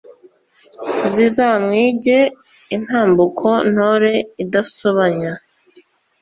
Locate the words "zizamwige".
1.13-2.19